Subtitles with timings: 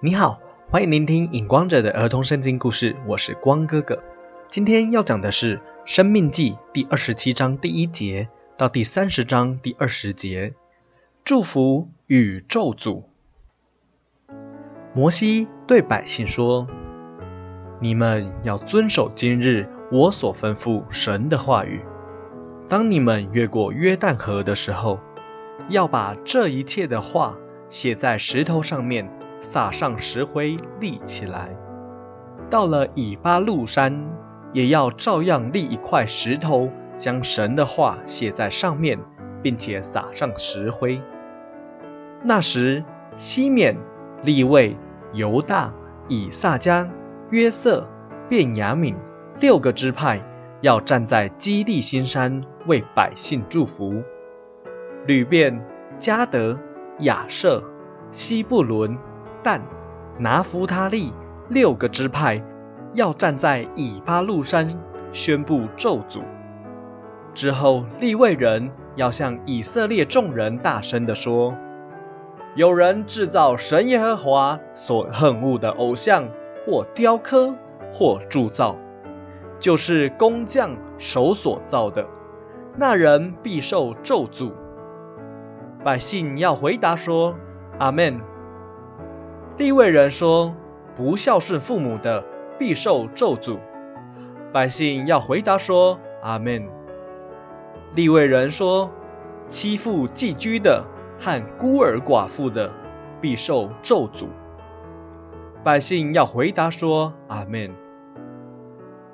[0.00, 3.98] 你好，欢迎聆听影光者的儿童圣经故事，我是光哥哥。
[4.50, 8.28] 今天要讲的是《生命记》第二十七章第一节
[8.58, 10.52] 到第三十章第二十节，
[11.24, 13.04] 祝福与咒诅。
[14.92, 16.68] 摩西对百姓说
[17.80, 21.80] ：“你们要遵守今日我所吩咐神的话语。
[22.68, 25.00] 当你们越过约旦河的时候，
[25.70, 27.38] 要把这一切的话
[27.70, 31.50] 写在石头上面。”撒上石灰立起来，
[32.48, 34.08] 到了以巴路山，
[34.52, 38.98] 也要照样立一块石头，将神的话写在上面，
[39.42, 41.00] 并且撒上石灰。
[42.22, 42.82] 那时，
[43.14, 43.76] 西缅、
[44.22, 44.76] 利位、
[45.12, 45.72] 犹大、
[46.08, 46.88] 以撒迦、
[47.30, 47.88] 约瑟、
[48.28, 48.94] 便雅悯
[49.40, 50.20] 六个支派
[50.62, 54.02] 要站在基利新山为百姓祝福。
[55.06, 55.64] 吕便、
[55.98, 56.58] 加德、
[57.00, 57.62] 亚舍、
[58.10, 58.98] 西布伦。
[59.46, 59.62] 但
[60.18, 61.12] 拿弗他利
[61.48, 62.42] 六个支派
[62.94, 64.68] 要站在以巴路山
[65.12, 66.20] 宣布咒诅。
[67.32, 71.54] 之后，利未人要向以色列众人大声地说
[72.56, 76.28] ：“有人制造神耶和华所恨恶的偶像，
[76.66, 77.54] 或雕刻，
[77.92, 78.74] 或铸造，
[79.60, 82.04] 就是工匠手所造的，
[82.76, 84.50] 那人必受咒诅。”
[85.84, 87.36] 百姓要回答说
[87.78, 88.20] ：“阿门。”
[89.58, 90.54] 利未人说
[90.94, 92.22] ：“不孝顺父母的，
[92.58, 93.58] 必受咒诅。”
[94.52, 96.68] 百姓要回答说：“阿门。”
[97.96, 98.90] 利未人说
[99.48, 100.84] ：“欺负寄居的
[101.18, 102.70] 和孤儿寡妇的，
[103.18, 104.26] 必受咒诅。”
[105.64, 107.70] 百姓要回答说：“阿门。”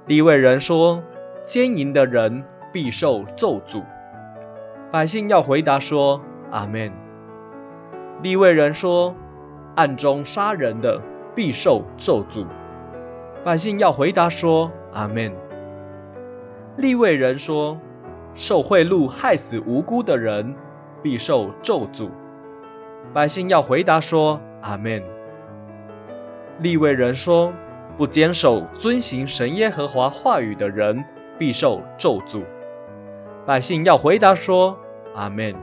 [0.07, 1.05] 利未人说
[1.47, 3.85] ：“奸淫的人必受咒诅。”
[4.91, 6.21] 百姓要回答说
[6.51, 6.93] ：“阿门。”
[8.21, 9.15] 利未人说。
[9.75, 11.01] 暗中杀人的
[11.35, 12.47] 必受咒诅。
[13.45, 15.33] 百姓要回答说：“阿门。”
[16.77, 17.79] 利未人说
[18.35, 20.55] ：“受贿赂害死无辜的人
[21.03, 22.11] 必受咒诅。”
[23.13, 25.03] 百姓要回答说：“阿门。”
[26.61, 27.53] 利未人说
[27.97, 31.05] ：“不坚守遵行神耶和华话语的人
[31.39, 32.45] 必受咒诅。”
[33.45, 34.79] 百姓要回答说
[35.17, 35.55] ：“阿门。”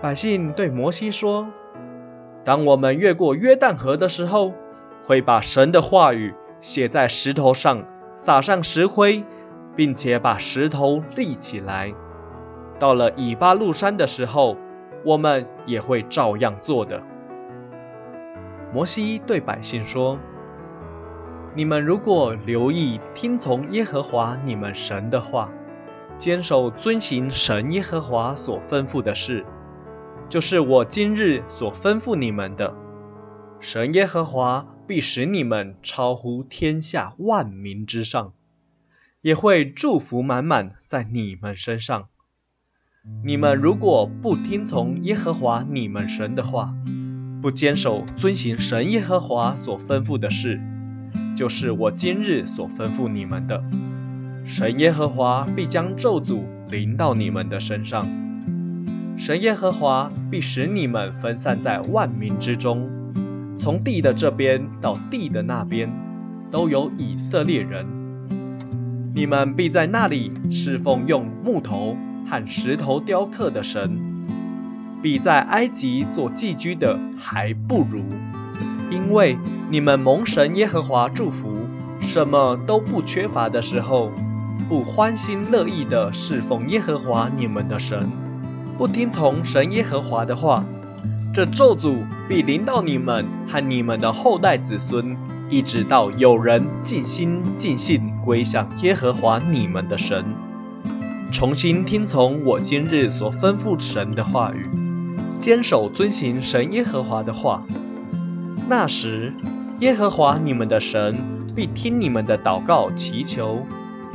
[0.00, 1.46] 百姓对摩西说。
[2.48, 4.54] 当我们越过约旦河的时候，
[5.04, 9.22] 会把神的话语写在石头上，撒上石灰，
[9.76, 11.92] 并且把石头立起来。
[12.78, 14.56] 到了以巴路山的时候，
[15.04, 17.02] 我们也会照样做的。
[18.72, 20.18] 摩西对百姓说
[21.54, 25.50] ：“你们如果留意听从耶和华你们神的话，
[26.16, 29.44] 坚守遵行神耶和华所吩咐的事。”
[30.28, 32.74] 就是我今日所吩咐你们的，
[33.58, 38.34] 神耶和华必使你们超乎天下万民之上，
[39.22, 42.08] 也会祝福满满在你们身上。
[43.24, 46.74] 你们如果不听从耶和华你们神的话，
[47.40, 50.60] 不坚守遵行神耶和华所吩咐的事，
[51.34, 53.64] 就是我今日所吩咐你们的，
[54.44, 58.06] 神耶和华必将咒诅临到你们的身上。
[59.18, 62.88] 神耶和华必使你们分散在万民之中，
[63.56, 65.92] 从地的这边到地的那边，
[66.52, 67.84] 都有以色列人。
[69.12, 71.96] 你们必在那里侍奉用木头
[72.28, 74.00] 和石头雕刻的神，
[75.02, 78.04] 比在埃及做寄居的还不如，
[78.88, 79.36] 因为
[79.68, 81.66] 你们蒙神耶和华祝福，
[81.98, 84.12] 什么都不缺乏的时候，
[84.68, 88.08] 不欢心乐意的侍奉耶和华你们的神。
[88.78, 90.64] 不听从神耶和华的话，
[91.34, 91.96] 这咒诅
[92.28, 95.16] 必临到你们和你们的后代子孙，
[95.50, 100.24] 一直到有人尽心尽性归向耶和华你们的神，
[101.32, 104.70] 重新听从我今日所吩咐神的话语，
[105.38, 107.64] 坚守遵行神耶和华的话。
[108.68, 109.34] 那时，
[109.80, 111.18] 耶和华你们的神
[111.52, 113.66] 必听你们的祷告祈求，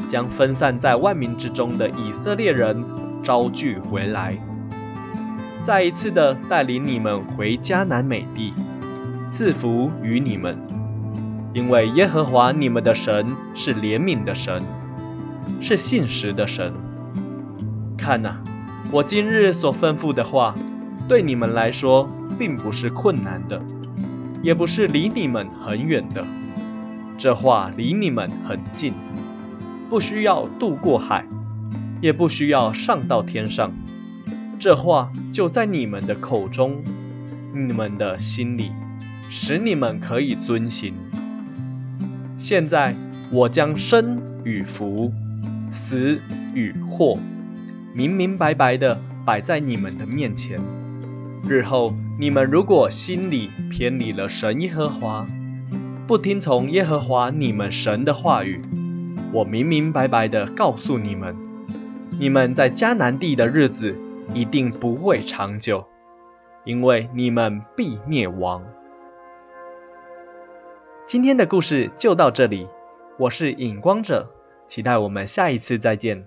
[0.07, 2.81] 将分散在万民之中的以色列人
[3.21, 4.37] 招聚回来。
[5.63, 8.53] 再一次的带领你们回迦南美地，
[9.25, 10.57] 赐福于你们，
[11.53, 14.61] 因为耶和华你们的神是怜悯的神，
[15.61, 16.73] 是信实的神。
[17.97, 18.35] 看呐，
[18.91, 20.53] 我今日所吩咐的话，
[21.07, 23.61] 对你们来说并不是困难的，
[24.41, 26.25] 也不是离你们很远的。
[27.17, 28.93] 这话离你们很近，
[29.89, 31.25] 不需要渡过海，
[32.01, 33.71] 也不需要上到天上。
[34.59, 36.83] 这话就在你们的口中，
[37.53, 38.71] 你们的心里，
[39.29, 40.93] 使你们可以遵行。
[42.37, 42.95] 现在
[43.31, 45.11] 我将生与福、
[45.69, 46.19] 死
[46.53, 47.17] 与祸，
[47.93, 50.59] 明明白白的摆在你们的面前。
[51.47, 55.27] 日后你们如果心里偏离了神耶和华，
[56.07, 58.61] 不听从耶和华你们神的话语，
[59.33, 61.35] 我明明白白的告诉你们，
[62.17, 63.97] 你们在迦南地的日子
[64.33, 65.85] 一定不会长久。
[66.65, 68.65] 因为你们必灭亡。
[71.05, 72.67] 今天的故事就到这里，
[73.19, 74.31] 我是影光者，
[74.65, 76.25] 期待我们下一次再见。